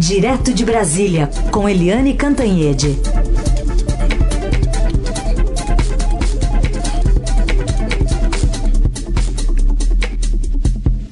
Direto 0.00 0.54
de 0.54 0.64
Brasília, 0.64 1.28
com 1.52 1.68
Eliane 1.68 2.14
Cantanhede. 2.14 2.96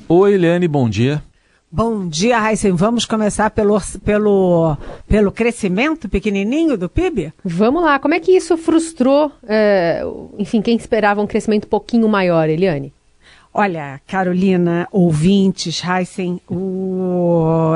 Oi, 0.08 0.32
Eliane, 0.32 0.66
bom 0.66 0.88
dia. 0.88 1.22
Bom 1.70 2.08
dia, 2.08 2.38
Raíssen. 2.38 2.72
Vamos 2.72 3.04
começar 3.04 3.50
pelo, 3.50 3.78
pelo, 4.02 4.74
pelo 5.06 5.30
crescimento 5.32 6.08
pequenininho 6.08 6.78
do 6.78 6.88
PIB? 6.88 7.34
Vamos 7.44 7.82
lá. 7.82 7.98
Como 7.98 8.14
é 8.14 8.20
que 8.20 8.32
isso 8.32 8.56
frustrou, 8.56 9.30
é, 9.46 10.02
enfim, 10.38 10.62
quem 10.62 10.74
esperava 10.74 11.20
um 11.20 11.26
crescimento 11.26 11.66
um 11.66 11.68
pouquinho 11.68 12.08
maior, 12.08 12.48
Eliane? 12.48 12.90
Olha, 13.52 14.00
Carolina, 14.06 14.86
ouvintes, 14.92 15.82
Heisen, 15.82 16.40
o, 16.48 16.54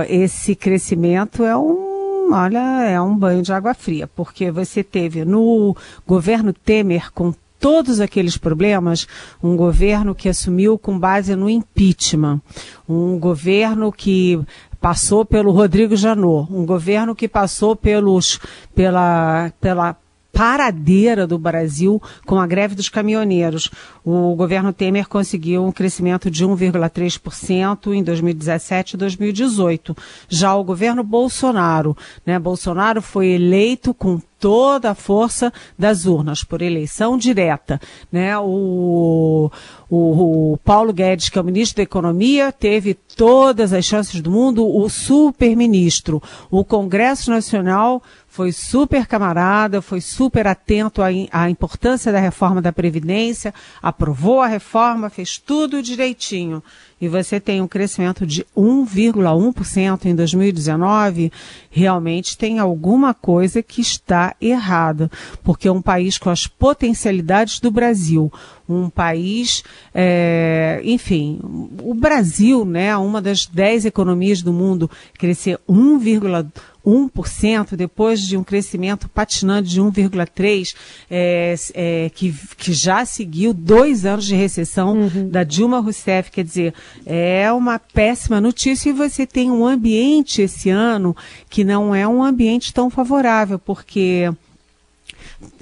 esse 0.09 0.54
crescimento 0.54 1.44
é 1.44 1.57
um, 1.57 2.30
olha, 2.32 2.85
é 2.85 3.00
um 3.00 3.17
banho 3.17 3.43
de 3.43 3.53
água 3.53 3.75
fria, 3.75 4.07
porque 4.07 4.50
você 4.50 4.82
teve 4.82 5.25
no 5.25 5.76
governo 6.07 6.53
Temer 6.53 7.12
com 7.12 7.34
todos 7.62 8.00
aqueles 8.00 8.36
problemas, 8.36 9.07
um 9.40 9.57
governo 9.57 10.17
que 10.17 10.29
assumiu 10.29 10.76
com 10.76 10.98
base 10.98 11.36
no 11.36 11.48
impeachment, 11.48 12.40
um 12.89 13.17
governo 13.18 13.93
que 13.93 14.40
passou 14.81 15.25
pelo 15.25 15.53
Rodrigo 15.53 15.95
Janot, 15.95 16.53
um 16.53 16.67
governo 16.67 17.14
que 17.14 17.29
passou 17.29 17.76
pelos, 17.76 18.40
pela, 18.75 19.53
pela 19.61 19.96
paradeira 20.32 21.27
do 21.27 21.39
Brasil 21.39 22.03
com 22.27 22.40
a 22.40 22.46
greve 22.46 22.75
dos 22.75 22.89
caminhoneiros. 22.89 23.71
O 24.04 24.35
governo 24.35 24.73
Temer 24.73 25.07
conseguiu 25.07 25.64
um 25.64 25.71
crescimento 25.71 26.31
de 26.31 26.45
1,3% 26.45 27.93
em 27.93 28.03
2017 28.03 28.95
e 28.95 28.96
2018. 28.96 29.96
Já 30.29 30.54
o 30.54 30.64
governo 30.64 31.04
Bolsonaro, 31.04 31.96
né, 32.25 32.39
Bolsonaro 32.39 33.03
foi 33.03 33.29
eleito 33.29 33.93
com 33.93 34.21
toda 34.43 34.91
a 34.91 34.95
força 34.95 35.53
das 35.79 36.05
urnas, 36.05 36.43
por 36.43 36.62
eleição 36.62 37.17
direta. 37.17 37.81
Né? 38.11 38.37
O, 38.37 39.53
o, 39.89 40.53
o, 40.53 40.59
Paulo 40.65 40.93
Guedes, 40.93 41.28
que 41.28 41.39
é 41.39 41.41
o 41.41 41.45
ministro 41.45 41.77
da 41.77 41.84
Economia, 41.84 42.51
teve 42.51 42.93
todas 42.93 43.73
as 43.73 43.84
chances 43.84 44.21
do 44.21 44.33
mundo, 44.33 44.67
o 44.67 44.89
super-ministro. 44.89 46.21
O 46.51 46.65
Congresso 46.65 47.31
Nacional 47.31 48.03
foi 48.33 48.50
super 48.50 49.06
camarada, 49.06 49.83
foi 49.83 50.00
super 50.00 50.47
atento 50.47 51.02
à, 51.02 51.08
à, 51.30 51.50
importância 51.50 52.11
da 52.11 52.19
reforma 52.19 52.62
da 52.62 52.72
Previdência, 52.72 53.52
aprovou 53.83 54.41
a 54.41 54.47
reforma, 54.47 55.11
fez 55.11 55.36
tudo 55.36 55.83
direitinho. 55.83 56.62
E 57.03 57.08
você 57.08 57.41
tem 57.41 57.61
um 57.61 57.67
crescimento 57.67 58.25
de 58.25 58.47
1,1% 58.56 60.05
em 60.05 60.14
2019, 60.14 61.33
realmente 61.69 62.39
tem 62.39 62.61
alguma 62.61 63.12
coisa 63.12 63.61
que 63.61 63.81
está 63.81 64.36
errada. 64.41 65.11
Porque 65.42 65.69
um 65.69 65.83
país 65.83 66.17
com 66.17 66.31
as 66.31 66.47
potencialidades 66.47 67.59
do 67.59 67.72
Brasil, 67.72 68.33
um 68.69 68.89
país, 68.89 69.64
é, 69.92 70.81
enfim, 70.84 71.41
o 71.83 71.92
Brasil, 71.92 72.64
né, 72.64 72.97
uma 72.97 73.20
das 73.20 73.47
10 73.47 73.84
economias 73.84 74.41
do 74.41 74.53
mundo, 74.53 74.89
crescer 75.19 75.59
1,1%, 75.69 76.53
1%, 76.84 77.77
depois 77.77 78.20
de 78.20 78.37
um 78.37 78.42
crescimento 78.42 79.09
patinante 79.09 79.69
de 79.69 79.81
1,3%, 79.81 80.75
é, 81.11 81.55
é, 81.75 82.11
que, 82.11 82.34
que 82.56 82.72
já 82.72 83.05
seguiu 83.05 83.55
dois 83.55 84.05
anos 84.05 84.25
de 84.25 84.34
recessão 84.34 84.94
uhum. 84.98 85.28
da 85.28 85.44
Dilma 85.44 85.81
Rousseff. 85.81 86.31
Quer 86.31 86.44
dizer, 86.44 86.75
é 87.05 87.53
uma 87.53 87.79
péssima 87.79 88.41
notícia 88.41 88.91
e 88.91 88.93
você 88.93 89.27
tem 89.27 89.51
um 89.51 89.67
ambiente 89.67 90.43
esse 90.43 90.71
ano 90.71 91.17
que 91.49 91.65
não 91.65 91.95
é 91.95 92.07
um 92.07 92.23
ambiente 92.23 92.73
tão 92.73 92.89
favorável, 92.91 93.59
porque 93.59 94.31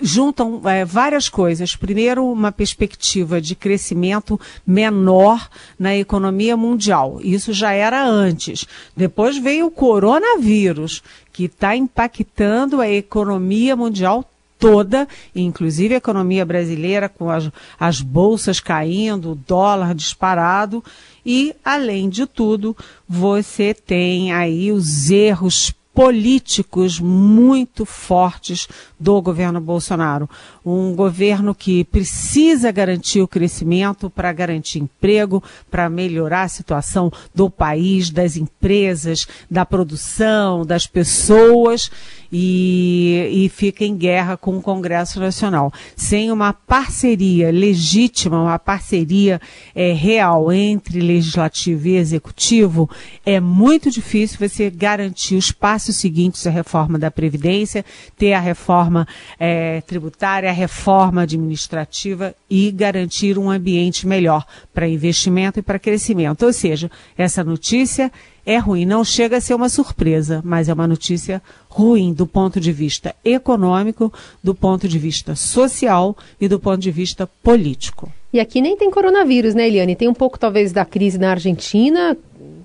juntam 0.00 0.60
é, 0.64 0.84
várias 0.84 1.28
coisas. 1.28 1.76
Primeiro, 1.76 2.30
uma 2.30 2.52
perspectiva 2.52 3.40
de 3.40 3.54
crescimento 3.54 4.40
menor 4.66 5.48
na 5.78 5.96
economia 5.96 6.56
mundial. 6.56 7.18
Isso 7.22 7.52
já 7.52 7.72
era 7.72 8.06
antes. 8.06 8.66
Depois 8.96 9.36
veio 9.38 9.66
o 9.66 9.70
coronavírus, 9.70 11.02
que 11.32 11.44
está 11.44 11.76
impactando 11.76 12.80
a 12.80 12.88
economia 12.88 13.76
mundial 13.76 14.24
toda, 14.60 15.08
inclusive 15.34 15.94
a 15.94 15.98
economia 15.98 16.44
brasileira, 16.44 17.08
com 17.08 17.30
as, 17.30 17.50
as 17.78 18.02
bolsas 18.02 18.60
caindo, 18.60 19.32
o 19.32 19.34
dólar 19.34 19.94
disparado. 19.94 20.84
E, 21.24 21.54
além 21.64 22.08
de 22.08 22.26
tudo, 22.26 22.76
você 23.08 23.72
tem 23.74 24.32
aí 24.32 24.70
os 24.70 25.10
erros 25.10 25.74
políticos 25.92 27.00
muito 27.00 27.84
fortes 27.84 28.68
do 28.98 29.20
governo 29.20 29.60
Bolsonaro. 29.60 30.30
Um 30.64 30.94
governo 30.94 31.54
que 31.54 31.84
precisa 31.84 32.70
garantir 32.70 33.20
o 33.20 33.28
crescimento 33.28 34.08
para 34.08 34.32
garantir 34.32 34.78
emprego, 34.78 35.42
para 35.70 35.90
melhorar 35.90 36.42
a 36.42 36.48
situação 36.48 37.12
do 37.34 37.50
país, 37.50 38.08
das 38.08 38.36
empresas, 38.36 39.26
da 39.50 39.66
produção, 39.66 40.64
das 40.64 40.86
pessoas 40.86 41.90
e, 42.32 43.44
e 43.44 43.48
fica 43.48 43.84
em 43.84 43.96
guerra 43.96 44.36
com 44.36 44.56
o 44.56 44.62
Congresso 44.62 45.18
Nacional. 45.20 45.72
Sem 45.96 46.30
uma 46.30 46.52
parceria 46.52 47.50
legítima, 47.50 48.40
uma 48.40 48.58
parceria 48.58 49.40
é, 49.74 49.92
real 49.92 50.52
entre 50.52 51.00
legislativo 51.00 51.88
e 51.88 51.96
executivo, 51.96 52.88
é 53.24 53.40
muito 53.40 53.90
difícil 53.90 54.38
você 54.38 54.70
garantir 54.70 55.36
os 55.36 55.52
passos 55.52 55.96
seguintes 55.96 56.46
à 56.46 56.50
reforma 56.50 56.98
da 56.98 57.10
Previdência, 57.10 57.84
ter 58.16 58.32
a 58.32 58.40
reforma 58.40 59.06
é, 59.38 59.80
tributária, 59.82 60.48
a 60.48 60.52
reforma 60.52 61.22
administrativa 61.22 62.34
e 62.48 62.70
garantir 62.70 63.38
um 63.38 63.50
ambiente 63.50 64.06
melhor 64.06 64.44
para 64.72 64.88
investimento 64.88 65.58
e 65.58 65.62
para 65.62 65.78
crescimento. 65.78 66.44
Ou 66.44 66.52
seja, 66.52 66.90
essa 67.16 67.42
notícia 67.42 68.10
é 68.44 68.58
ruim. 68.58 68.84
Não 68.84 69.04
chega 69.04 69.36
a 69.36 69.40
ser 69.40 69.54
uma 69.54 69.68
surpresa, 69.68 70.40
mas 70.44 70.68
é 70.68 70.72
uma 70.72 70.86
notícia 70.86 71.42
ruim 71.68 72.12
do 72.12 72.26
ponto 72.26 72.60
de 72.60 72.72
vista 72.72 73.14
econômico, 73.24 74.12
do 74.42 74.54
ponto 74.54 74.88
de 74.88 74.98
vista 74.98 75.34
social 75.34 76.16
e 76.40 76.48
do 76.48 76.58
ponto 76.58 76.78
de 76.78 76.90
vista 76.90 77.26
político. 77.42 78.12
E 78.32 78.38
aqui 78.38 78.60
nem 78.60 78.76
tem 78.76 78.90
coronavírus, 78.90 79.54
né, 79.54 79.66
Eliane? 79.66 79.96
Tem 79.96 80.08
um 80.08 80.14
pouco, 80.14 80.38
talvez, 80.38 80.72
da 80.72 80.84
crise 80.84 81.18
na 81.18 81.32
Argentina, 81.32 82.16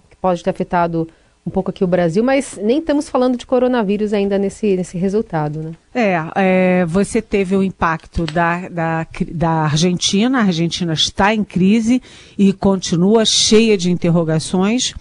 que 0.09 0.16
pode 0.18 0.44
ter 0.44 0.50
afetado 0.52 1.08
um 1.46 1.52
pouco 1.52 1.69
aqui 1.69 1.84
o 1.84 1.88
Brasil, 1.88 2.24
mas 2.24 2.59
nem 2.62 2.80
estamos 2.80 3.07
falando 3.07 3.38
de 3.38 3.46
coronavírus 3.46 4.13
ainda 4.13 4.36
nesse, 4.38 4.75
nesse 4.75 4.97
resultado, 4.97 5.62
né? 5.62 5.72
É, 5.94 6.16
é 6.36 6.86
você 6.88 7.22
teve 7.22 7.56
o 7.56 7.62
impacto 7.62 8.25
da, 8.25 8.68
da, 8.68 9.07
da 9.31 9.52
Argentina, 9.52 10.40
a 10.40 10.44
Argentina 10.44 10.94
está 10.94 11.36
em 11.36 11.44
crise 11.44 12.02
e 12.36 12.52
continua 12.52 13.25
cheia 13.25 13.78
de 13.78 13.92
interrogações 13.92 14.96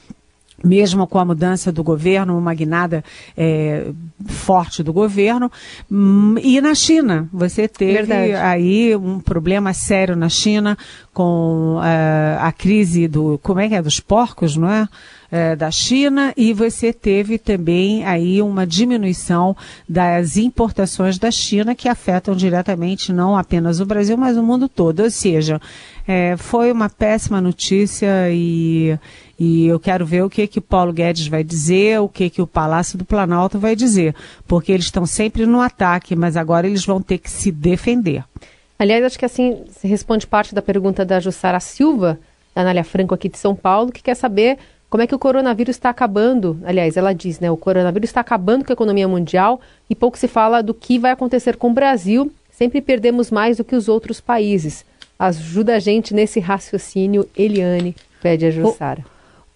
mesmo 0.65 1.07
com 1.07 1.19
a 1.19 1.25
mudança 1.25 1.71
do 1.71 1.85
governo, 1.85 2.39
uma 2.39 2.55
guinada 2.55 3.05
é, 3.37 3.87
forte 4.27 4.83
do 4.83 4.93
governo. 4.93 5.51
Hum, 5.91 6.37
e 6.43 6.61
na 6.61 6.75
China, 6.75 7.29
você 7.33 7.69
teve 7.69 8.05
Verdade. 8.05 8.33
aí 8.33 8.97
um 8.97 9.21
problema 9.21 9.73
sério 9.73 10.17
na 10.17 10.29
China 10.29 10.77
com 11.13 11.77
uh, 11.77 12.41
a 12.41 12.51
crise 12.53 13.07
do, 13.07 13.39
como 13.43 13.61
é 13.61 13.69
que 13.69 13.75
é, 13.75 13.83
dos 13.83 14.01
porcos, 14.01 14.57
não 14.57 14.71
é? 14.71 14.89
Uh, 15.33 15.57
da 15.57 15.71
China 15.71 16.33
e 16.37 16.53
você 16.53 16.93
teve 16.93 17.39
também 17.39 18.05
aí 18.05 18.41
uma 18.41 18.65
diminuição 18.65 19.57
das 19.89 20.37
importações 20.37 21.19
da 21.19 21.31
China 21.31 21.75
que 21.75 21.89
afetam 21.89 22.37
diretamente 22.37 23.13
não 23.13 23.37
apenas 23.37 23.81
o 23.81 23.87
Brasil, 23.87 24.17
mas 24.17 24.37
o 24.37 24.43
mundo 24.43 24.69
todo. 24.69 25.03
Ou 25.03 25.11
seja, 25.11 25.61
é, 26.07 26.37
foi 26.37 26.71
uma 26.71 26.89
péssima 26.89 27.41
notícia 27.41 28.31
e, 28.31 28.97
e 29.39 29.67
eu 29.67 29.81
quero 29.81 30.07
ver 30.07 30.23
o 30.23 30.31
que 30.31 30.47
que 30.47 30.61
Paulo 30.61 30.93
Guedes 30.93 31.27
vai 31.27 31.43
dizer, 31.43 32.01
o 32.01 32.09
que 32.09 32.31
que 32.31 32.43
o 32.43 32.47
Palácio 32.47 32.97
do 32.97 33.05
Planalto 33.05 33.59
vai 33.59 33.75
dizer, 33.75 34.15
porque 34.47 34.73
eles 34.73 34.87
estão 34.87 35.07
sempre 35.07 35.47
no 35.47 35.61
ataque, 35.61 36.15
mas 36.15 36.37
agora 36.37 36.67
eles 36.67 36.85
vão 36.85 37.01
ter 37.01 37.19
que 37.19 37.31
se 37.31 37.51
defender. 37.51 38.25
Aliás, 38.79 39.05
acho 39.05 39.19
que 39.19 39.25
assim 39.25 39.65
se 39.71 39.87
responde 39.87 40.27
parte 40.27 40.55
da 40.55 40.63
pergunta 40.63 41.05
da 41.05 41.21
Jussara 41.21 41.61
Silva, 41.61 42.19
da 42.55 42.63
Anália 42.63 42.85
Franco 42.85 43.15
aqui 43.15 43.29
de 43.29 43.39
São 43.39 43.55
Paulo, 43.55 43.93
que 43.93 44.03
quer 44.03 44.15
saber 44.15 44.59
como 44.91 45.03
é 45.03 45.07
que 45.07 45.15
o 45.15 45.19
coronavírus 45.19 45.77
está 45.77 45.91
acabando. 45.91 46.59
Aliás, 46.65 46.97
ela 46.97 47.13
diz, 47.13 47.41
né? 47.41 47.51
O 47.51 47.57
coronavírus 47.57 48.11
está 48.11 48.21
acabando 48.21 48.65
com 48.65 48.73
a 48.73 48.75
economia 48.75 49.09
mundial 49.09 49.61
e 49.91 49.95
pouco 49.95 50.17
se 50.17 50.29
fala 50.29 50.63
do 50.63 50.73
que 50.73 50.99
vai 50.99 51.11
acontecer 51.11 51.57
com 51.57 51.71
o 51.71 51.75
Brasil. 51.75 52.31
Sempre 52.51 52.81
perdemos 52.81 53.31
mais 53.31 53.57
do 53.57 53.65
que 53.65 53.75
os 53.75 53.89
outros 53.89 54.21
países. 54.21 54.85
Ajuda 55.19 55.75
a 55.77 55.79
gente 55.79 56.15
nesse 56.15 56.39
raciocínio, 56.39 57.29
Eliane, 57.37 57.97
pede 58.23 58.47
a 58.47 58.51
Jussara. 58.51 59.05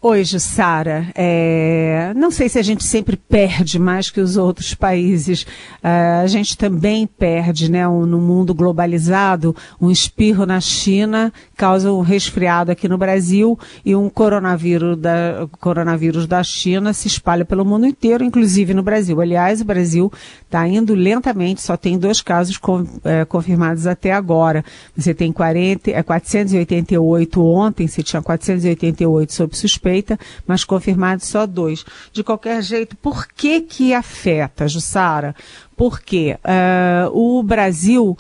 Oi, 0.01 0.23
Jussara. 0.23 1.09
É, 1.13 2.13
não 2.15 2.31
sei 2.31 2.49
se 2.49 2.57
a 2.57 2.63
gente 2.63 2.85
sempre 2.85 3.17
perde 3.17 3.81
mais 3.81 4.09
que 4.09 4.21
os 4.21 4.37
outros 4.37 4.73
países. 4.73 5.45
É, 5.83 6.21
a 6.23 6.27
gente 6.29 6.57
também 6.57 7.05
perde, 7.05 7.69
né? 7.69 7.87
Um, 7.89 8.07
no 8.07 8.21
mundo 8.21 8.55
globalizado, 8.55 9.57
um 9.81 9.91
espirro 9.91 10.47
na 10.47 10.61
China 10.61 11.33
causa 11.57 11.93
um 11.93 12.01
resfriado 12.01 12.71
aqui 12.71 12.87
no 12.87 12.97
Brasil 12.97 13.59
e 13.85 13.97
um 13.97 14.09
coronavírus 14.09 14.97
da, 14.97 15.49
coronavírus 15.59 16.29
da 16.29 16.45
China 16.45 16.93
se 16.93 17.09
espalha 17.09 17.45
pelo 17.45 17.65
mundo 17.65 17.85
inteiro, 17.85 18.23
inclusive 18.23 18.73
no 18.73 18.85
Brasil. 18.85 19.21
Aliás, 19.21 19.61
o 19.61 19.65
Brasil 19.65 20.13
está 20.49 20.67
indo 20.67 20.95
lentamente, 20.95 21.61
só 21.61 21.77
tem 21.77 21.99
dois 21.99 22.23
casos 22.23 22.57
com, 22.57 22.87
é, 23.05 23.25
confirmados 23.27 23.87
até 23.87 24.13
agora. 24.13 24.65
Você 24.97 25.13
tem 25.13 25.31
40, 25.31 25.91
é, 25.91 26.03
488 26.03 27.45
ontem, 27.45 27.87
você 27.87 28.03
tinha 28.03 28.23
488 28.23 29.33
sob 29.33 29.57
suspeita 29.57 30.19
mas 30.47 30.65
confirmados 30.65 31.27
só 31.27 31.47
dois. 31.47 31.85
De 32.13 32.25
qualquer 32.25 32.63
jeito, 32.63 32.97
por 32.97 33.27
que 33.29 33.61
que 33.61 33.93
afeta, 33.93 34.67
Jussara? 34.67 35.37
Porque 35.77 36.37
uh, 36.43 37.11
o 37.13 37.43
Brasil 37.43 38.17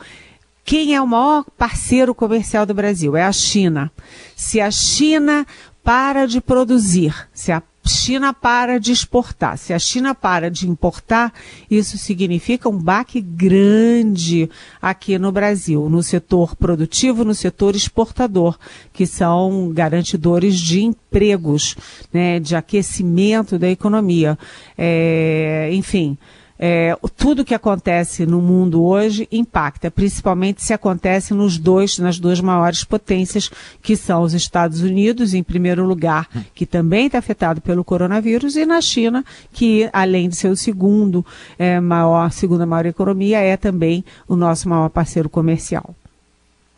quem 0.64 0.94
é 0.94 1.00
o 1.00 1.06
maior 1.06 1.46
parceiro 1.56 2.14
comercial 2.14 2.66
do 2.66 2.74
Brasil? 2.74 3.16
É 3.16 3.22
a 3.22 3.32
China. 3.32 3.90
Se 4.36 4.60
a 4.60 4.70
China 4.70 5.46
para 5.82 6.26
de 6.26 6.42
produzir, 6.42 7.14
se 7.32 7.50
a 7.50 7.62
China 7.88 8.32
para 8.32 8.78
de 8.78 8.92
exportar. 8.92 9.58
Se 9.58 9.72
a 9.72 9.78
China 9.78 10.14
para 10.14 10.50
de 10.50 10.68
importar, 10.68 11.32
isso 11.70 11.98
significa 11.98 12.68
um 12.68 12.78
baque 12.78 13.20
grande 13.20 14.48
aqui 14.80 15.18
no 15.18 15.32
Brasil, 15.32 15.88
no 15.88 16.02
setor 16.02 16.54
produtivo, 16.54 17.24
no 17.24 17.34
setor 17.34 17.74
exportador, 17.74 18.58
que 18.92 19.06
são 19.06 19.70
garantidores 19.72 20.58
de 20.58 20.82
empregos, 20.82 21.74
né, 22.12 22.38
de 22.38 22.54
aquecimento 22.54 23.58
da 23.58 23.68
economia. 23.68 24.38
É, 24.76 25.70
enfim. 25.72 26.16
É, 26.58 26.96
tudo 27.16 27.44
que 27.44 27.54
acontece 27.54 28.26
no 28.26 28.40
mundo 28.42 28.82
hoje 28.82 29.28
impacta, 29.30 29.90
principalmente 29.90 30.62
se 30.62 30.72
acontece 30.72 31.32
nos 31.32 31.56
dois, 31.56 31.98
nas 31.98 32.18
duas 32.18 32.40
maiores 32.40 32.82
potências, 32.82 33.50
que 33.80 33.96
são 33.96 34.22
os 34.22 34.34
Estados 34.34 34.80
Unidos, 34.80 35.34
em 35.34 35.42
primeiro 35.42 35.84
lugar, 35.84 36.28
que 36.54 36.66
também 36.66 37.06
está 37.06 37.18
afetado 37.18 37.60
pelo 37.60 37.84
coronavírus, 37.84 38.56
e 38.56 38.66
na 38.66 38.80
China, 38.80 39.24
que 39.52 39.88
além 39.92 40.28
de 40.28 40.36
ser 40.36 40.48
o 40.48 40.56
segundo 40.56 41.24
é, 41.58 41.78
maior, 41.80 42.30
segunda 42.32 42.66
maior 42.66 42.86
economia, 42.86 43.38
é 43.38 43.56
também 43.56 44.04
o 44.26 44.34
nosso 44.34 44.68
maior 44.68 44.88
parceiro 44.88 45.28
comercial. 45.28 45.94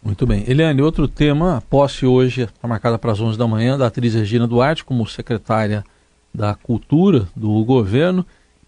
Muito 0.02 0.26
bem. 0.26 0.44
Eliane, 0.46 0.80
outro 0.80 1.06
tema, 1.06 1.58
a 1.58 1.60
posse 1.60 2.06
hoje 2.06 2.42
está 2.42 2.66
marcada 2.66 2.98
para 2.98 3.12
as 3.12 3.20
11 3.20 3.36
da 3.36 3.46
manhã 3.46 3.76
da 3.76 3.86
atriz 3.86 4.14
Regina 4.14 4.46
Duarte 4.46 4.84
como 4.84 5.06
secretária 5.06 5.84
da 6.32 6.54
Cultura 6.54 7.28
do 7.36 7.62
governo. 7.64 8.24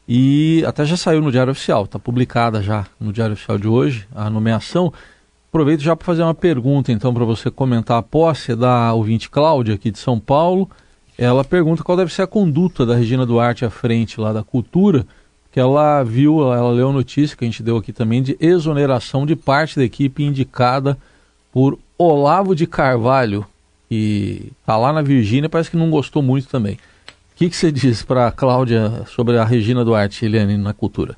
E 0.06 0.64
até 0.66 0.84
já 0.84 0.96
saiu 0.96 1.20
no 1.20 1.31
Diário 1.31 1.52
Oficial, 1.52 1.84
está 1.84 1.99
publicada 1.99 2.62
já 2.62 2.87
no 2.99 3.12
Diário 3.12 3.34
Oficial 3.34 3.56
de 3.56 3.69
hoje 3.69 4.06
a 4.14 4.28
nomeação. 4.28 4.93
Aproveito 5.49 5.81
já 5.81 5.94
para 5.94 6.04
fazer 6.04 6.22
uma 6.22 6.34
pergunta, 6.34 6.90
então, 6.90 7.14
para 7.14 7.25
você 7.25 7.50
comentar 7.50 7.99
a 7.99 8.02
posse 8.02 8.56
da 8.56 8.93
ouvinte 8.94 9.31
Cláudia, 9.31 9.75
aqui 9.75 9.90
de 9.90 9.99
São 9.99 10.19
Paulo. 10.19 10.69
Ela 11.16 11.44
pergunta 11.44 11.84
qual 11.84 11.96
deve 11.96 12.12
ser 12.12 12.22
a 12.22 12.26
conduta 12.26 12.84
da 12.84 12.96
Regina 12.96 13.26
Duarte 13.26 13.64
à 13.64 13.70
frente 13.70 14.19
lá 14.19 14.32
da 14.32 14.43
cultura, 14.43 15.06
que 15.52 15.60
ela 15.60 16.02
viu, 16.02 16.40
ela 16.52 16.70
leu 16.70 16.88
a 16.88 16.93
notícia 16.93 17.37
que 17.37 17.44
a 17.44 17.48
gente 17.48 17.62
deu 17.62 17.76
aqui 17.76 17.93
também 17.93 18.22
de 18.22 18.37
exoneração 18.40 19.26
de 19.26 19.37
parte 19.37 19.76
da 19.76 19.84
equipe 19.84 20.25
indicada 20.25 20.96
por 21.52 21.78
Olavo 21.98 22.56
de 22.56 22.66
Carvalho, 22.66 23.46
que 23.88 24.50
está 24.58 24.76
lá 24.78 24.90
na 24.90 25.02
Virgínia, 25.02 25.50
parece 25.50 25.70
que 25.70 25.76
não 25.76 25.90
gostou 25.90 26.22
muito 26.22 26.48
também 26.48 26.78
que, 27.34 27.50
que 27.50 27.56
você 27.56 27.73
diz 27.73 28.02
para 28.02 28.29
a 28.29 28.32
Cláudia 28.32 29.05
sobre 29.06 29.38
a 29.38 29.44
Regina 29.44 29.84
Duarte, 29.84 30.25
Eliane, 30.25 30.56
na 30.56 30.73
cultura? 30.73 31.17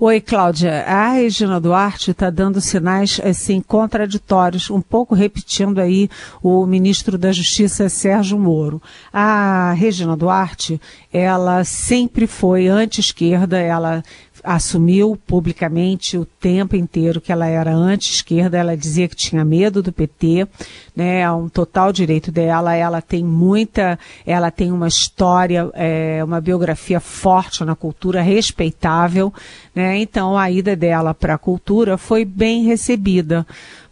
Oi, 0.00 0.20
Cláudia. 0.20 0.84
A 0.84 1.08
Regina 1.08 1.60
Duarte 1.60 2.12
está 2.12 2.30
dando 2.30 2.60
sinais 2.60 3.20
assim 3.24 3.60
contraditórios, 3.60 4.70
um 4.70 4.80
pouco 4.80 5.12
repetindo 5.12 5.80
aí 5.80 6.08
o 6.40 6.64
ministro 6.66 7.18
da 7.18 7.32
Justiça 7.32 7.88
Sérgio 7.88 8.38
Moro. 8.38 8.80
A 9.12 9.72
Regina 9.72 10.16
Duarte, 10.16 10.80
ela 11.12 11.64
sempre 11.64 12.28
foi 12.28 12.68
anti-esquerda, 12.68 13.58
ela 13.58 14.04
assumiu 14.48 15.14
publicamente 15.26 16.16
o 16.16 16.24
tempo 16.24 16.74
inteiro 16.74 17.20
que 17.20 17.30
ela 17.30 17.46
era 17.46 17.70
anti-esquerda, 17.70 18.56
ela 18.56 18.74
dizia 18.74 19.06
que 19.06 19.14
tinha 19.14 19.44
medo 19.44 19.82
do 19.82 19.92
PT, 19.92 20.48
né, 20.96 21.20
é 21.20 21.30
um 21.30 21.50
total 21.50 21.92
direito 21.92 22.32
dela, 22.32 22.74
ela 22.74 23.02
tem 23.02 23.22
muita, 23.22 23.98
ela 24.24 24.50
tem 24.50 24.72
uma 24.72 24.88
história, 24.88 25.70
é, 25.74 26.24
uma 26.24 26.40
biografia 26.40 26.98
forte 26.98 27.62
na 27.62 27.76
cultura, 27.76 28.22
respeitável, 28.22 29.34
né, 29.74 29.98
então 29.98 30.34
a 30.34 30.50
ida 30.50 30.74
dela 30.74 31.12
para 31.12 31.34
a 31.34 31.38
cultura 31.38 31.98
foi 31.98 32.24
bem 32.24 32.64
recebida 32.64 33.46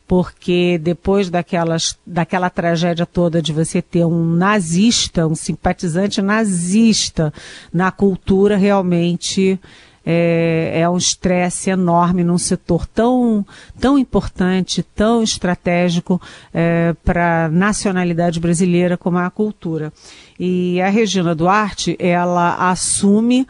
porque 0.09 0.79
depois 0.79 1.29
daquelas, 1.29 1.99
daquela 2.07 2.49
tragédia 2.49 3.05
toda 3.05 3.43
de 3.43 3.53
você 3.53 3.83
ter 3.83 4.07
um 4.07 4.25
nazista, 4.25 5.27
um 5.27 5.35
simpatizante 5.35 6.23
nazista 6.23 7.35
na 7.73 7.91
cultura, 7.91 8.57
realmente 8.57 9.59
é, 10.07 10.73
é 10.81 10.89
um 10.89 10.97
estresse 10.97 11.69
enorme 11.69 12.23
num 12.23 12.39
setor 12.39 12.87
tão, 12.87 13.45
tão 13.81 13.99
importante, 13.99 14.85
tão 14.95 15.21
estratégico 15.21 16.23
é, 16.55 16.95
para 17.05 17.47
a 17.47 17.49
nacionalidade 17.49 18.39
brasileira 18.39 18.97
como 18.97 19.19
a 19.19 19.29
cultura. 19.29 19.93
E 20.39 20.81
a 20.81 20.89
Regina 20.89 21.35
Duarte, 21.35 21.97
ela 21.99 22.71
assume, 22.71 23.49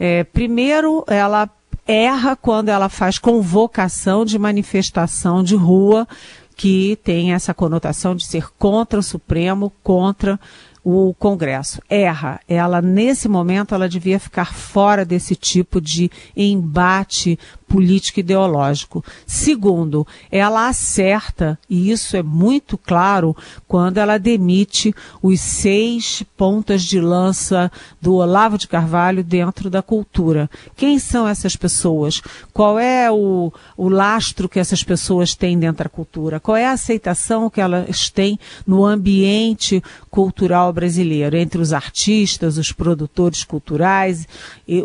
é, 0.00 0.24
primeiro, 0.24 1.04
ela 1.06 1.50
erra 1.86 2.34
quando 2.34 2.70
ela 2.70 2.88
faz 2.88 3.18
convocação 3.18 4.24
de 4.24 4.38
manifestação 4.38 5.42
de 5.42 5.56
rua 5.56 6.08
que 6.56 6.98
tem 7.04 7.32
essa 7.32 7.54
conotação 7.54 8.16
de 8.16 8.26
ser 8.26 8.48
contra 8.58 8.98
o 8.98 9.02
Supremo, 9.02 9.72
contra 9.82 10.40
o 10.90 11.12
Congresso. 11.12 11.82
Erra. 11.86 12.40
Ela, 12.48 12.80
nesse 12.80 13.28
momento, 13.28 13.74
ela 13.74 13.86
devia 13.86 14.18
ficar 14.18 14.54
fora 14.54 15.04
desse 15.04 15.36
tipo 15.36 15.82
de 15.82 16.10
embate 16.34 17.38
político 17.68 18.20
ideológico. 18.20 19.04
Segundo, 19.26 20.06
ela 20.30 20.68
acerta, 20.68 21.58
e 21.68 21.90
isso 21.90 22.16
é 22.16 22.22
muito 22.22 22.78
claro, 22.78 23.36
quando 23.66 23.98
ela 23.98 24.18
demite 24.18 24.94
os 25.22 25.40
seis 25.40 26.22
pontas 26.36 26.82
de 26.82 27.00
lança 27.00 27.70
do 28.00 28.14
Olavo 28.14 28.56
de 28.56 28.66
Carvalho 28.66 29.22
dentro 29.22 29.68
da 29.68 29.82
cultura. 29.82 30.50
Quem 30.74 30.98
são 30.98 31.28
essas 31.28 31.54
pessoas? 31.54 32.22
Qual 32.52 32.78
é 32.78 33.10
o, 33.10 33.52
o 33.76 33.88
lastro 33.88 34.48
que 34.48 34.58
essas 34.58 34.82
pessoas 34.82 35.34
têm 35.34 35.58
dentro 35.58 35.84
da 35.84 35.90
cultura? 35.90 36.40
Qual 36.40 36.56
é 36.56 36.66
a 36.66 36.72
aceitação 36.72 37.50
que 37.50 37.60
elas 37.60 38.08
têm 38.08 38.38
no 38.66 38.84
ambiente 38.84 39.82
cultural 40.10 40.72
brasileiro, 40.72 41.36
entre 41.36 41.60
os 41.60 41.72
artistas, 41.72 42.56
os 42.56 42.72
produtores 42.72 43.44
culturais, 43.44 44.26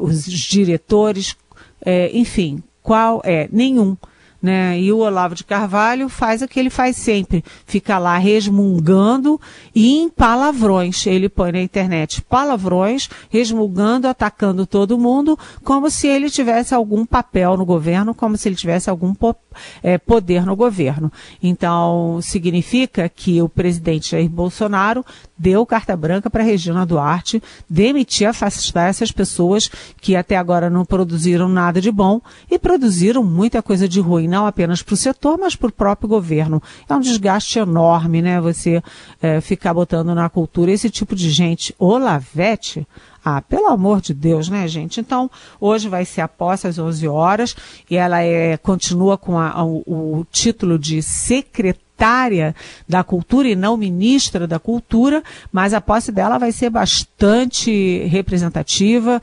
os 0.02 0.26
diretores, 0.26 1.36
é, 1.86 2.16
enfim, 2.16 2.62
qual 2.84 3.22
é? 3.24 3.48
Nenhum. 3.52 3.98
Né? 4.44 4.78
E 4.78 4.92
o 4.92 4.98
Olavo 4.98 5.36
de 5.36 5.46
Carvalho 5.46 6.10
faz 6.10 6.42
o 6.42 6.48
que 6.50 6.60
ele 6.60 6.70
faz 6.70 6.98
sempre, 6.98 7.42
fica 7.66 7.98
lá 7.98 8.18
resmungando 8.18 9.40
e 9.74 10.00
em 10.00 10.10
palavrões. 10.10 11.08
Ele 11.08 11.30
põe 11.30 11.54
na 11.54 11.62
internet 11.62 12.22
palavrões, 12.22 13.10
resmungando, 13.30 14.06
atacando 14.06 14.66
todo 14.66 15.00
mundo, 15.00 15.40
como 15.64 15.90
se 15.90 16.08
ele 16.08 16.30
tivesse 16.30 16.76
algum 16.76 17.06
papel 17.06 17.56
no 17.56 17.66
governo, 17.66 18.14
como 18.14 18.36
se 18.36 18.50
ele 18.50 18.58
tivesse 18.58 18.90
algum 18.90 19.16
é, 19.82 19.98
poder 19.98 20.46
no 20.46 20.58
governo. 20.58 21.10
Então, 21.42 22.20
significa 22.22 23.08
que 23.08 23.42
o 23.42 23.48
presidente 23.48 24.12
Jair 24.12 24.30
Bolsonaro 24.30 25.06
deu 25.38 25.66
carta 25.66 25.96
branca 25.96 26.30
para 26.30 26.44
Regina 26.44 26.86
Duarte 26.86 27.42
demitir, 27.70 28.28
afastar 28.28 28.90
essas 28.90 29.12
pessoas 29.12 29.70
que 30.02 30.16
até 30.16 30.38
agora 30.38 30.70
não 30.70 30.86
produziram 30.86 31.50
nada 31.50 31.82
de 31.82 31.92
bom 31.92 32.22
e 32.50 32.58
produziram 32.58 33.24
muita 33.24 33.62
coisa 33.62 33.88
de 33.88 34.00
ruim, 34.00 34.28
não 34.34 34.48
apenas 34.48 34.82
para 34.82 34.96
o 34.96 34.98
setor, 34.98 35.38
mas 35.38 35.56
para 35.56 35.70
o 35.70 35.72
próprio 35.72 36.10
governo. 36.10 36.62
É 36.90 36.94
um 36.96 37.00
desgaste 37.00 37.60
enorme, 37.60 38.20
né? 38.20 38.42
Você 38.42 38.82
é, 39.22 39.40
ficar 39.40 39.76
botando 39.76 40.16
na 40.16 40.28
cultura 40.28 40.72
esse 40.72 40.90
tipo 40.90 41.16
de 41.16 41.30
gente. 41.30 41.76
Olavete, 41.78 42.88
ah, 43.24 43.44
pelo 43.44 43.68
amor 43.68 44.02
de 44.02 44.12
Deus, 44.12 44.50
né, 44.50 44.68
gente? 44.68 45.00
Então, 45.00 45.30
hoje 45.62 45.88
vai 45.88 46.04
ser 46.04 46.22
a 46.22 46.28
posse 46.28 46.66
às 46.66 46.80
11 46.80 47.08
horas 47.08 47.56
e 47.88 47.96
ela 47.96 48.24
é, 48.24 48.58
continua 48.58 49.20
com 49.20 49.38
a, 49.38 49.64
o, 49.64 49.84
o 50.20 50.26
título 50.32 50.80
de 50.80 51.04
secretária 51.04 51.83
da 52.88 53.04
Cultura 53.04 53.48
e 53.48 53.56
não 53.56 53.78
ministra 53.78 54.46
da 54.46 54.60
Cultura, 54.60 55.24
mas 55.52 55.74
a 55.74 55.80
posse 55.80 56.12
dela 56.12 56.38
vai 56.38 56.52
ser 56.52 56.70
bastante 56.70 58.04
representativa. 58.08 59.22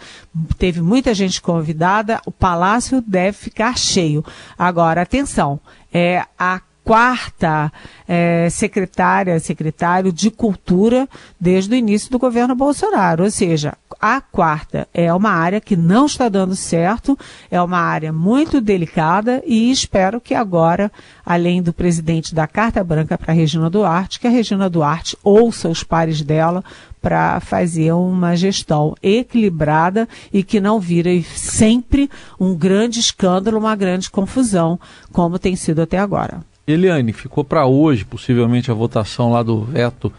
Teve 0.59 0.81
muita 0.81 1.13
gente 1.13 1.43
convidada, 1.43 2.21
o 2.25 2.31
palácio 2.31 3.03
deve 3.07 3.37
ficar 3.37 3.77
cheio. 3.77 4.25
Agora, 4.59 5.03
atenção, 5.03 5.61
é 5.93 6.25
a 6.39 6.61
quarta 6.91 7.73
é, 8.09 8.51
secretária, 8.51 9.39
secretário 9.39 10.13
de 10.13 10.29
Cultura 10.29 11.09
desde 11.41 11.73
o 11.73 11.77
início 11.77 12.11
do 12.11 12.19
governo 12.19 12.57
Bolsonaro. 12.57 13.23
Ou 13.23 13.31
seja, 13.31 13.75
a 14.01 14.21
quarta 14.21 14.89
é 14.93 15.15
uma 15.15 15.31
área 15.31 15.61
que 15.61 15.77
não 15.77 16.07
está 16.07 16.29
dando 16.29 16.57
certo, 16.57 17.17
é 17.49 17.63
uma 17.63 17.79
área 17.79 18.13
muito 18.13 18.61
delicada 18.61 19.41
e 19.47 19.71
espero 19.71 20.21
que 20.21 20.35
agora, 20.35 20.91
além 21.25 21.63
do 21.63 21.73
presidente 21.73 22.35
da 22.35 22.49
Carta 22.49 22.83
Branca 22.83 23.17
para 23.17 23.31
a 23.31 23.37
Regina 23.37 23.71
Duarte, 23.71 24.19
que 24.19 24.27
a 24.27 24.31
Regina 24.31 24.69
Duarte 24.69 25.17
ouça 25.23 25.69
os 25.69 25.85
pares 25.85 26.23
dela 26.23 26.65
para 27.01 27.39
fazer 27.39 27.93
uma 27.93 28.35
gestão 28.35 28.97
equilibrada 29.01 30.09
e 30.33 30.43
que 30.43 30.59
não 30.59 30.81
vire 30.81 31.23
sempre 31.23 32.11
um 32.39 32.53
grande 32.53 32.99
escândalo, 32.99 33.59
uma 33.59 33.77
grande 33.77 34.11
confusão, 34.11 34.77
como 35.13 35.39
tem 35.39 35.55
sido 35.55 35.83
até 35.83 35.97
agora. 35.97 36.50
Eliane, 36.67 37.13
ficou 37.13 37.45
para 37.45 37.67
hoje, 37.67 38.05
possivelmente, 38.05 38.71
a 38.71 38.75
votação 38.75 39.33
lá 39.33 39.43
do 39.43 39.63
veto 39.63 40.13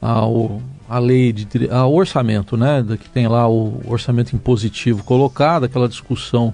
ao 0.00 0.60
a 0.88 0.98
lei 0.98 1.32
de 1.32 1.46
ao 1.70 1.94
orçamento, 1.94 2.56
né? 2.56 2.84
Que 3.00 3.08
tem 3.08 3.26
lá 3.26 3.48
o 3.48 3.80
orçamento 3.86 4.36
impositivo 4.36 5.02
colocado, 5.02 5.64
aquela 5.64 5.88
discussão 5.88 6.52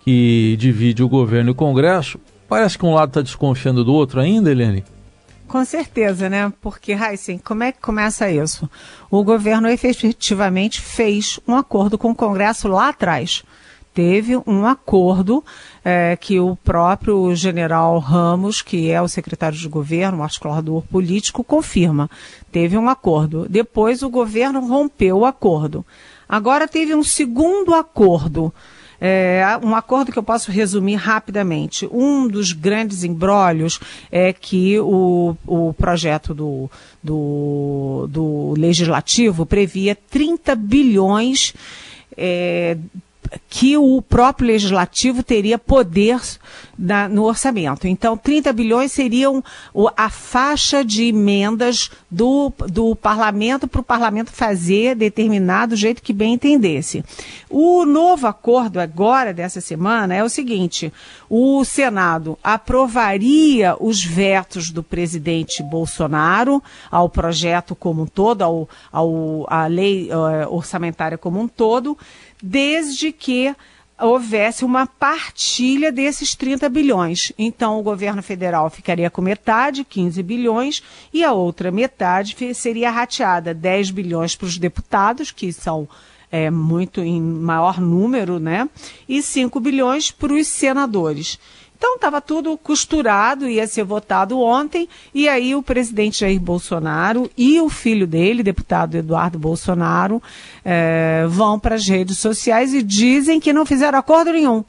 que 0.00 0.56
divide 0.58 1.02
o 1.02 1.08
governo 1.08 1.50
e 1.50 1.52
o 1.52 1.54
Congresso. 1.54 2.18
Parece 2.48 2.76
que 2.76 2.84
um 2.84 2.94
lado 2.94 3.10
está 3.10 3.22
desconfiando 3.22 3.84
do 3.84 3.92
outro 3.92 4.20
ainda, 4.20 4.50
Eliane? 4.50 4.84
Com 5.46 5.64
certeza, 5.64 6.28
né? 6.28 6.52
Porque, 6.60 6.92
Heisen, 6.92 7.38
como 7.38 7.62
é 7.62 7.72
que 7.72 7.80
começa 7.80 8.30
isso? 8.30 8.68
O 9.10 9.22
governo 9.22 9.68
efetivamente 9.68 10.80
fez 10.80 11.40
um 11.46 11.56
acordo 11.56 11.98
com 11.98 12.10
o 12.10 12.14
Congresso 12.14 12.68
lá 12.68 12.88
atrás. 12.88 13.42
Teve 13.92 14.36
um 14.46 14.66
acordo 14.66 15.44
é, 15.84 16.16
que 16.16 16.38
o 16.38 16.56
próprio 16.56 17.34
general 17.34 17.98
Ramos, 17.98 18.62
que 18.62 18.90
é 18.90 19.00
o 19.02 19.08
secretário 19.08 19.58
de 19.58 19.68
governo, 19.68 20.18
o 20.18 20.22
articulador 20.22 20.82
político, 20.82 21.42
confirma. 21.42 22.10
Teve 22.52 22.78
um 22.78 22.88
acordo. 22.88 23.46
Depois 23.48 24.02
o 24.02 24.10
governo 24.10 24.66
rompeu 24.66 25.18
o 25.18 25.26
acordo. 25.26 25.84
Agora 26.28 26.68
teve 26.68 26.94
um 26.94 27.02
segundo 27.02 27.74
acordo 27.74 28.52
é, 29.00 29.42
um 29.62 29.74
acordo 29.74 30.12
que 30.12 30.18
eu 30.18 30.22
posso 30.22 30.52
resumir 30.52 30.96
rapidamente. 30.96 31.88
Um 31.90 32.28
dos 32.28 32.52
grandes 32.52 33.02
embrólios 33.02 33.80
é 34.12 34.32
que 34.32 34.78
o, 34.78 35.34
o 35.46 35.72
projeto 35.72 36.34
do, 36.34 36.70
do, 37.02 38.06
do 38.10 38.54
legislativo 38.58 39.46
previa 39.46 39.96
30 40.10 40.54
bilhões 40.54 41.54
é, 42.14 42.76
que 43.48 43.76
o 43.76 44.00
próprio 44.02 44.48
legislativo 44.48 45.22
teria 45.22 45.58
poder 45.58 46.20
na, 46.78 47.08
no 47.08 47.24
orçamento. 47.24 47.86
Então, 47.86 48.16
30 48.16 48.52
bilhões 48.52 48.90
seriam 48.90 49.42
a 49.96 50.08
faixa 50.08 50.84
de 50.84 51.04
emendas 51.04 51.90
do, 52.10 52.52
do 52.68 52.96
parlamento 52.96 53.68
para 53.68 53.80
o 53.80 53.84
parlamento 53.84 54.32
fazer 54.32 54.94
determinado 54.94 55.76
jeito 55.76 56.02
que 56.02 56.12
bem 56.12 56.34
entendesse. 56.34 57.04
O 57.48 57.84
novo 57.84 58.26
acordo 58.26 58.80
agora, 58.80 59.34
dessa 59.34 59.60
semana, 59.60 60.14
é 60.14 60.24
o 60.24 60.28
seguinte: 60.28 60.92
o 61.28 61.64
Senado 61.64 62.38
aprovaria 62.42 63.76
os 63.78 64.02
vetos 64.02 64.70
do 64.70 64.82
presidente 64.82 65.62
Bolsonaro 65.62 66.62
ao 66.90 67.08
projeto 67.08 67.74
como 67.74 68.02
um 68.02 68.06
todo, 68.06 68.42
ao, 68.42 68.68
ao, 68.90 69.46
à 69.48 69.66
lei 69.66 70.08
uh, 70.10 70.52
orçamentária 70.52 71.18
como 71.18 71.40
um 71.40 71.48
todo 71.48 71.96
desde 72.42 73.12
que 73.12 73.54
houvesse 74.00 74.64
uma 74.64 74.86
partilha 74.86 75.92
desses 75.92 76.34
30 76.34 76.68
bilhões. 76.68 77.32
Então, 77.38 77.78
o 77.78 77.82
governo 77.82 78.22
federal 78.22 78.70
ficaria 78.70 79.10
com 79.10 79.20
metade, 79.20 79.84
15 79.84 80.22
bilhões, 80.22 80.82
e 81.12 81.22
a 81.22 81.32
outra 81.32 81.70
metade 81.70 82.36
seria 82.54 82.90
rateada 82.90 83.52
10 83.52 83.90
bilhões 83.90 84.34
para 84.34 84.46
os 84.46 84.58
deputados, 84.58 85.30
que 85.30 85.52
são 85.52 85.88
é, 86.32 86.50
muito 86.50 87.00
em 87.00 87.20
maior 87.20 87.80
número, 87.80 88.38
né? 88.38 88.68
E 89.08 89.22
5 89.22 89.58
bilhões 89.60 90.10
para 90.10 90.32
os 90.32 90.46
senadores. 90.46 91.38
Então 91.80 91.94
estava 91.94 92.20
tudo 92.20 92.58
costurado, 92.58 93.48
ia 93.48 93.66
ser 93.66 93.84
votado 93.84 94.38
ontem, 94.38 94.86
e 95.14 95.26
aí 95.26 95.54
o 95.54 95.62
presidente 95.62 96.20
Jair 96.20 96.38
Bolsonaro 96.38 97.30
e 97.38 97.58
o 97.58 97.70
filho 97.70 98.06
dele, 98.06 98.42
deputado 98.42 98.98
Eduardo 98.98 99.38
Bolsonaro, 99.38 100.22
é, 100.62 101.24
vão 101.26 101.58
para 101.58 101.76
as 101.76 101.88
redes 101.88 102.18
sociais 102.18 102.74
e 102.74 102.82
dizem 102.82 103.40
que 103.40 103.50
não 103.50 103.64
fizeram 103.64 103.98
acordo 103.98 104.30
nenhum. 104.30 104.62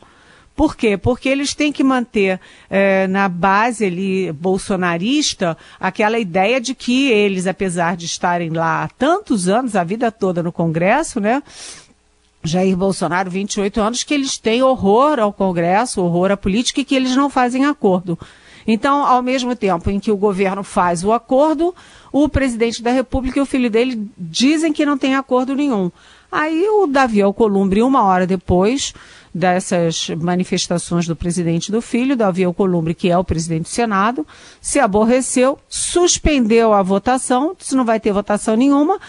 Por 0.56 0.74
quê? 0.74 0.96
Porque 0.96 1.27
eles 1.27 1.53
têm 1.53 1.74
que 1.74 1.84
manter 1.84 2.39
é, 2.70 3.06
na 3.08 3.27
base 3.27 3.88
ali 3.88 4.32
bolsonarista 4.32 5.58
aquela 5.82 6.18
ideia 6.18 6.62
de 6.62 6.74
que 6.74 7.12
eles, 7.12 7.46
apesar 7.46 7.98
de 7.98 8.06
estarem 8.06 8.51
lá 8.51 8.86
há 8.86 8.88
tantos 8.88 9.50
anos, 9.50 9.75
a 9.75 9.84
vida 9.84 10.10
toda 10.13 10.41
no 10.41 10.51
Congresso, 10.51 11.20
né? 11.20 11.44
Jair 12.43 12.75
Bolsonaro, 12.75 13.29
28 13.29 13.81
anos, 13.81 14.03
que 14.03 14.13
eles 14.13 14.38
têm 14.38 14.63
horror 14.63 15.19
ao 15.19 15.31
Congresso, 15.31 16.01
horror 16.01 16.31
à 16.31 16.38
política 16.38 16.81
e 16.81 16.86
que 16.86 16.95
eles 16.95 17.15
não 17.15 17.29
fazem 17.29 17.65
acordo. 17.65 18.17
Então, 18.65 19.05
ao 19.05 19.21
mesmo 19.21 19.55
tempo 19.55 19.89
em 19.89 20.00
que 20.00 20.12
o 20.12 20.17
governo 20.17 20.63
faz 20.63 21.03
o 21.03 21.12
acordo, 21.12 21.74
o 22.12 22.29
presidente 22.29 22.81
da 22.81 22.91
República 22.91 23.39
e 23.39 23.41
o 23.41 23.45
filho 23.45 23.69
dele 23.69 24.07
dizem 24.17 24.71
que 24.74 24.86
não 24.86 24.98
tem 24.98 25.15
acordo 25.15 25.55
nenhum. 25.55 25.91
Aí 26.31 26.65
o 26.69 26.88
Davi 26.88 27.21
Alcolumbre, 27.21 27.81
uma 27.81 28.03
hora 28.03 28.25
depois 28.25 28.93
dessas 29.33 30.10
manifestações 30.10 31.05
do 31.05 31.15
presidente 31.15 31.67
e 31.67 31.71
do 31.71 31.81
filho, 31.81 32.15
Davi 32.15 32.43
Alcolumbre, 32.43 32.93
que 32.93 33.10
é 33.10 33.17
o 33.17 33.24
presidente 33.24 33.63
do 33.63 33.69
Senado, 33.69 34.25
se 34.62 34.79
aborreceu, 34.79 35.60
suspendeu 35.67 36.74
a 36.74 36.81
votação, 36.81 37.55
disse 37.57 37.75
não 37.75 37.83
vai 37.83 38.00
ter 38.00 38.13
votação 38.13 38.55
nenhuma, 38.55 39.00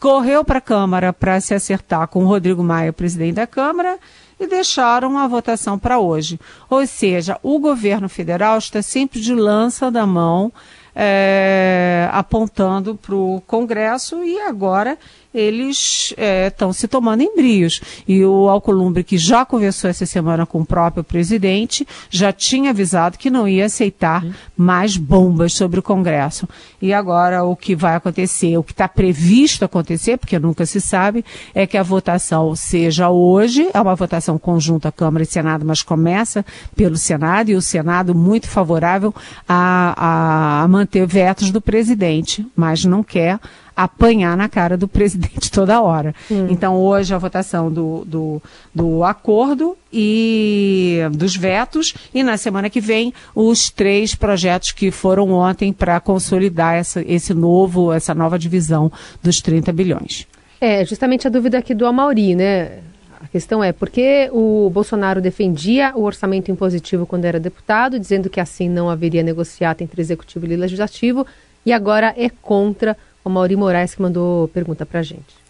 correu 0.00 0.42
para 0.42 0.58
a 0.58 0.62
Câmara 0.62 1.12
para 1.12 1.38
se 1.40 1.52
acertar 1.52 2.08
com 2.08 2.24
o 2.24 2.26
Rodrigo 2.26 2.64
Maia, 2.64 2.92
presidente 2.92 3.34
da 3.34 3.46
Câmara, 3.46 3.98
e 4.40 4.46
deixaram 4.46 5.18
a 5.18 5.28
votação 5.28 5.78
para 5.78 5.98
hoje. 5.98 6.40
Ou 6.70 6.86
seja, 6.86 7.38
o 7.42 7.58
governo 7.58 8.08
federal 8.08 8.56
está 8.56 8.80
sempre 8.80 9.20
de 9.20 9.34
lança 9.34 9.90
da 9.90 10.06
mão, 10.06 10.50
é, 10.96 12.08
apontando 12.10 12.96
para 12.96 13.14
o 13.14 13.42
Congresso 13.46 14.24
e 14.24 14.40
agora 14.40 14.98
eles 15.32 16.14
estão 16.46 16.70
é, 16.70 16.72
se 16.72 16.88
tomando 16.88 17.22
embrios. 17.22 17.80
E 18.06 18.24
o 18.24 18.48
Alcolumbre, 18.48 19.04
que 19.04 19.16
já 19.16 19.44
conversou 19.44 19.88
essa 19.88 20.04
semana 20.04 20.44
com 20.44 20.60
o 20.60 20.66
próprio 20.66 21.04
presidente, 21.04 21.86
já 22.10 22.32
tinha 22.32 22.70
avisado 22.70 23.18
que 23.18 23.30
não 23.30 23.48
ia 23.48 23.66
aceitar 23.66 24.24
mais 24.56 24.96
bombas 24.96 25.52
sobre 25.52 25.78
o 25.78 25.82
Congresso. 25.82 26.48
E 26.82 26.92
agora 26.92 27.44
o 27.44 27.54
que 27.54 27.76
vai 27.76 27.94
acontecer, 27.94 28.56
o 28.58 28.62
que 28.62 28.72
está 28.72 28.88
previsto 28.88 29.64
acontecer, 29.64 30.16
porque 30.16 30.38
nunca 30.38 30.66
se 30.66 30.80
sabe, 30.80 31.24
é 31.54 31.66
que 31.66 31.78
a 31.78 31.82
votação 31.82 32.54
seja 32.56 33.10
hoje, 33.10 33.68
é 33.72 33.80
uma 33.80 33.94
votação 33.94 34.38
conjunta 34.38 34.90
Câmara 34.90 35.22
e 35.22 35.26
Senado, 35.26 35.64
mas 35.64 35.82
começa 35.82 36.44
pelo 36.74 36.96
Senado, 36.96 37.50
e 37.50 37.54
o 37.54 37.62
Senado 37.62 38.14
muito 38.14 38.48
favorável 38.48 39.14
a, 39.48 39.94
a, 39.96 40.62
a 40.62 40.68
manter 40.68 41.06
vetos 41.06 41.50
do 41.50 41.60
presidente, 41.60 42.46
mas 42.56 42.84
não 42.84 43.02
quer 43.02 43.38
apanhar 43.84 44.36
na 44.36 44.48
cara 44.48 44.76
do 44.76 44.86
presidente 44.88 45.50
toda 45.50 45.80
hora. 45.80 46.14
Hum. 46.30 46.46
Então, 46.50 46.76
hoje 46.76 47.14
a 47.14 47.18
votação 47.18 47.70
do, 47.70 48.04
do, 48.04 48.42
do 48.74 49.04
acordo 49.04 49.76
e 49.92 51.00
dos 51.12 51.36
vetos, 51.36 51.94
e 52.14 52.22
na 52.22 52.36
semana 52.36 52.70
que 52.70 52.80
vem 52.80 53.12
os 53.34 53.70
três 53.70 54.14
projetos 54.14 54.72
que 54.72 54.90
foram 54.90 55.30
ontem 55.30 55.72
para 55.72 55.98
consolidar 56.00 56.74
essa, 56.74 57.02
esse 57.06 57.34
novo, 57.34 57.92
essa 57.92 58.14
nova 58.14 58.38
divisão 58.38 58.90
dos 59.22 59.40
30 59.40 59.72
bilhões. 59.72 60.26
É, 60.60 60.84
justamente 60.84 61.26
a 61.26 61.30
dúvida 61.30 61.58
aqui 61.58 61.74
do 61.74 61.86
Amauri, 61.86 62.34
né? 62.34 62.80
A 63.20 63.28
questão 63.28 63.62
é, 63.62 63.70
por 63.70 63.90
que 63.90 64.30
o 64.32 64.70
Bolsonaro 64.70 65.20
defendia 65.20 65.92
o 65.94 66.02
orçamento 66.02 66.50
impositivo 66.50 67.06
quando 67.06 67.26
era 67.26 67.38
deputado, 67.38 67.98
dizendo 67.98 68.30
que 68.30 68.40
assim 68.40 68.68
não 68.68 68.88
haveria 68.88 69.22
negociata 69.22 69.84
entre 69.84 70.00
executivo 70.00 70.46
e 70.46 70.56
legislativo, 70.56 71.26
e 71.64 71.72
agora 71.72 72.14
é 72.16 72.30
contra 72.30 72.92
o 72.92 73.09
Mauri 73.28 73.56
Moraes 73.56 73.94
que 73.94 74.00
mandou 74.00 74.48
pergunta 74.48 74.86
para 74.86 75.00
a 75.00 75.02
gente. 75.02 75.40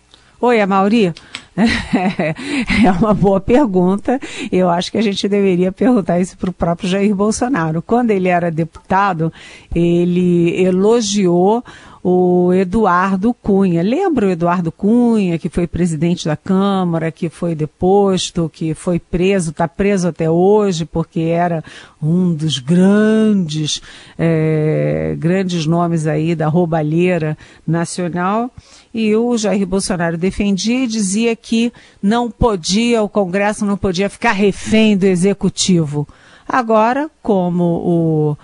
Oi, 0.41 0.65
Mauri. 0.65 1.13
É 2.85 2.91
uma 2.93 3.13
boa 3.13 3.41
pergunta. 3.41 4.19
Eu 4.51 4.71
acho 4.71 4.91
que 4.91 4.97
a 4.97 5.03
gente 5.03 5.29
deveria 5.29 5.71
perguntar 5.71 6.19
isso 6.19 6.39
para 6.39 6.49
o 6.49 6.53
próprio 6.53 6.89
Jair 6.89 7.15
Bolsonaro. 7.15 7.83
Quando 7.83 8.11
ele 8.11 8.29
era 8.29 8.51
deputado, 8.51 9.31
ele 9.75 10.59
elogiou 10.63 11.63
o 12.03 12.53
Eduardo 12.53 13.35
Cunha. 13.35 13.83
Lembra 13.83 14.27
o 14.27 14.31
Eduardo 14.31 14.73
Cunha, 14.73 15.39
que 15.39 15.49
foi 15.49 15.67
presidente 15.67 16.25
da 16.25 16.37
Câmara, 16.37 17.13
que 17.13 17.29
foi 17.29 17.55
deposto, 17.55 18.51
que 18.53 18.75
foi 18.75 18.99
preso, 18.99 19.51
está 19.51 19.69
preso 19.69 20.09
até 20.09 20.31
hoje, 20.31 20.85
porque 20.85 21.21
era 21.21 21.63
um 22.03 22.33
dos 22.35 22.59
grandes, 22.59 23.83
é, 24.19 25.15
grandes 25.19 25.67
nomes 25.67 26.07
aí 26.07 26.35
da 26.35 26.49
roubalheira 26.49 27.37
nacional. 27.67 28.51
E 28.93 29.15
o 29.15 29.37
Jair 29.37 29.67
Bolsonaro 29.67 30.17
defendia 30.17 30.85
e 30.85 30.87
dizia 30.87 31.37
que 31.37 31.73
não 32.03 32.31
podia, 32.31 33.03
o 33.03 33.09
Congresso 33.09 33.67
não 33.67 33.77
podia 33.77 34.09
ficar 34.09 34.33
refém 34.33 34.97
do 34.97 35.05
Executivo. 35.05 36.09
Agora, 36.49 37.09
como 37.23 37.65
o 37.65 38.37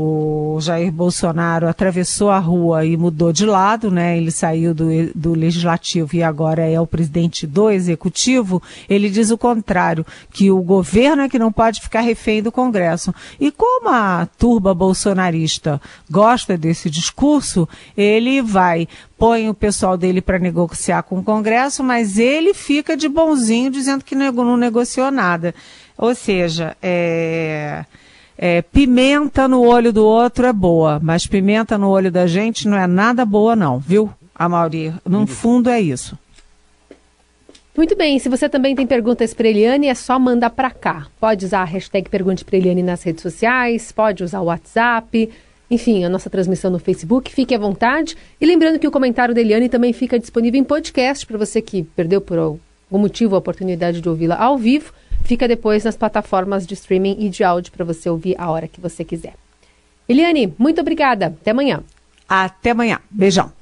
o 0.00 0.60
Jair 0.60 0.92
Bolsonaro 0.92 1.66
atravessou 1.66 2.30
a 2.30 2.38
rua 2.38 2.84
e 2.84 2.96
mudou 2.96 3.32
de 3.32 3.44
lado, 3.44 3.90
né? 3.90 4.16
Ele 4.16 4.30
saiu 4.30 4.72
do, 4.72 4.86
do 5.12 5.34
legislativo 5.34 6.14
e 6.14 6.22
agora 6.22 6.64
é 6.64 6.80
o 6.80 6.86
presidente 6.86 7.48
do 7.48 7.68
executivo. 7.68 8.62
Ele 8.88 9.10
diz 9.10 9.32
o 9.32 9.36
contrário, 9.36 10.06
que 10.32 10.52
o 10.52 10.62
governo 10.62 11.22
é 11.22 11.28
que 11.28 11.36
não 11.36 11.50
pode 11.50 11.80
ficar 11.80 12.02
refém 12.02 12.40
do 12.40 12.52
Congresso. 12.52 13.12
E 13.40 13.50
como 13.50 13.88
a 13.88 14.28
turba 14.38 14.72
bolsonarista 14.72 15.80
gosta 16.08 16.56
desse 16.56 16.88
discurso, 16.88 17.68
ele 17.96 18.40
vai 18.40 18.86
põe 19.18 19.48
o 19.48 19.54
pessoal 19.54 19.96
dele 19.96 20.20
para 20.20 20.38
negociar 20.38 21.02
com 21.02 21.18
o 21.18 21.24
Congresso, 21.24 21.82
mas 21.82 22.20
ele 22.20 22.54
fica 22.54 22.96
de 22.96 23.08
bonzinho 23.08 23.68
dizendo 23.68 24.04
que 24.04 24.14
não 24.14 24.56
negociou 24.56 25.10
nada. 25.10 25.52
Ou 25.96 26.14
seja, 26.14 26.76
é 26.80 27.84
é, 28.40 28.62
pimenta 28.62 29.48
no 29.48 29.62
olho 29.62 29.92
do 29.92 30.06
outro 30.06 30.46
é 30.46 30.52
boa, 30.52 31.00
mas 31.02 31.26
pimenta 31.26 31.76
no 31.76 31.88
olho 31.88 32.10
da 32.10 32.28
gente 32.28 32.68
não 32.68 32.78
é 32.78 32.86
nada 32.86 33.24
boa, 33.24 33.56
não, 33.56 33.80
viu, 33.80 34.08
Amauri? 34.32 34.94
No 35.04 35.26
fundo 35.26 35.68
é 35.68 35.80
isso. 35.80 36.16
Muito 37.76 37.96
bem, 37.96 38.18
se 38.20 38.28
você 38.28 38.48
também 38.48 38.76
tem 38.76 38.86
perguntas 38.86 39.34
para 39.34 39.48
Eliane, 39.48 39.88
é 39.88 39.94
só 39.94 40.18
mandar 40.18 40.50
para 40.50 40.70
cá. 40.70 41.06
Pode 41.20 41.46
usar 41.46 41.62
a 41.62 41.64
hashtag 41.64 42.08
Pergunte 42.08 42.44
para 42.44 42.56
Eliane 42.56 42.82
nas 42.82 43.02
redes 43.02 43.22
sociais, 43.22 43.90
pode 43.90 44.22
usar 44.22 44.40
o 44.40 44.46
WhatsApp, 44.46 45.30
enfim, 45.70 46.04
a 46.04 46.08
nossa 46.08 46.30
transmissão 46.30 46.70
no 46.70 46.78
Facebook, 46.78 47.32
fique 47.32 47.54
à 47.54 47.58
vontade. 47.58 48.16
E 48.40 48.46
lembrando 48.46 48.78
que 48.78 48.86
o 48.86 48.90
comentário 48.90 49.34
da 49.34 49.40
Eliane 49.40 49.68
também 49.68 49.92
fica 49.92 50.18
disponível 50.18 50.60
em 50.60 50.64
podcast 50.64 51.26
para 51.26 51.38
você 51.38 51.60
que 51.60 51.82
perdeu 51.82 52.20
por 52.20 52.38
algum 52.38 52.58
motivo 52.90 53.34
a 53.34 53.38
oportunidade 53.38 54.00
de 54.00 54.08
ouvi-la 54.08 54.36
ao 54.36 54.56
vivo 54.56 54.92
fica 55.28 55.46
depois 55.46 55.84
nas 55.84 55.94
plataformas 55.94 56.66
de 56.66 56.72
streaming 56.72 57.16
e 57.20 57.28
de 57.28 57.44
áudio 57.44 57.70
para 57.70 57.84
você 57.84 58.08
ouvir 58.08 58.34
a 58.38 58.50
hora 58.50 58.66
que 58.66 58.80
você 58.80 59.04
quiser. 59.04 59.34
Eliane, 60.08 60.54
muito 60.58 60.80
obrigada. 60.80 61.26
Até 61.26 61.50
amanhã. 61.50 61.82
Até 62.26 62.70
amanhã. 62.70 62.98
Beijão. 63.10 63.57